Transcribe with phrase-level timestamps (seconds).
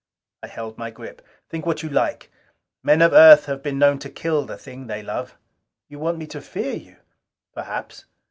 [0.41, 1.21] I held my grip.
[1.51, 2.31] "Think what you like.
[2.81, 5.37] Men of Earth have been known to kill the thing they love."
[5.89, 6.95] "You want me to fear you?"
[7.53, 8.05] "Perhaps."